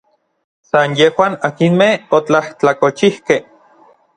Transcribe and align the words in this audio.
San 0.69 0.89
yejuan 0.99 1.33
akinmej 1.49 1.93
otlajtlakolchijkej. 2.19 3.41